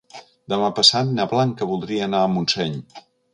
[0.53, 2.75] Demà passat na Blanca voldria anar a Montseny.